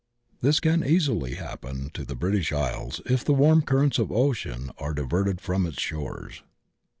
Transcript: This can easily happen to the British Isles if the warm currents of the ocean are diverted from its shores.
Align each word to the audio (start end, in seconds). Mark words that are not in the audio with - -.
This 0.41 0.59
can 0.59 0.83
easily 0.83 1.35
happen 1.35 1.91
to 1.93 2.03
the 2.03 2.15
British 2.15 2.51
Isles 2.51 3.01
if 3.05 3.23
the 3.23 3.35
warm 3.35 3.61
currents 3.61 3.99
of 3.99 4.07
the 4.07 4.15
ocean 4.15 4.71
are 4.79 4.95
diverted 4.95 5.39
from 5.39 5.67
its 5.67 5.79
shores. 5.79 6.41